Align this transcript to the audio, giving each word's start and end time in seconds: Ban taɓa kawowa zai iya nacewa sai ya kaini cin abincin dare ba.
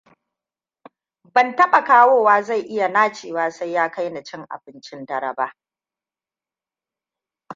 Ban 1.33 1.55
taɓa 1.55 1.83
kawowa 1.83 2.41
zai 2.41 2.61
iya 2.61 2.87
nacewa 2.89 3.49
sai 3.51 3.71
ya 3.71 3.89
kaini 3.91 4.23
cin 4.23 4.45
abincin 4.49 5.05
dare 5.05 5.33
ba. 5.35 5.57